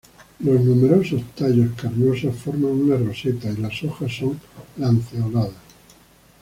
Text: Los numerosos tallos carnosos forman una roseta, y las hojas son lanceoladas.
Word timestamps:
Los 0.39 0.59
numerosos 0.61 1.21
tallos 1.35 1.75
carnosos 1.79 2.35
forman 2.35 2.71
una 2.71 2.97
roseta, 2.97 3.51
y 3.51 3.57
las 3.57 3.83
hojas 3.83 4.11
son 4.11 4.41
lanceoladas. 4.77 5.51